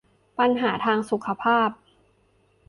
[0.39, 1.69] ปัญหาทางสุขภาพ